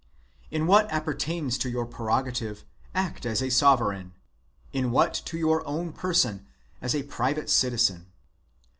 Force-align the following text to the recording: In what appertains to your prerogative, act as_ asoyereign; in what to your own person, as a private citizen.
In 0.49 0.65
what 0.65 0.91
appertains 0.91 1.59
to 1.59 1.69
your 1.69 1.85
prerogative, 1.85 2.65
act 2.95 3.23
as_ 3.23 3.41
asoyereign; 3.45 4.13
in 4.73 4.89
what 4.89 5.13
to 5.25 5.37
your 5.37 5.63
own 5.67 5.93
person, 5.93 6.47
as 6.81 6.95
a 6.95 7.03
private 7.03 7.51
citizen. 7.51 8.07